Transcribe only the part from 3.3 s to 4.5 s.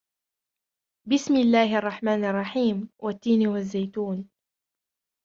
والزيتون